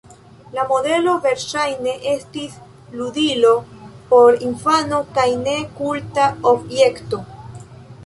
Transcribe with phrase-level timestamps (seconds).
[0.53, 2.57] La modelo verŝajne estis
[3.03, 3.53] ludilo
[4.15, 7.27] por infano, kaj ne kulta objekto.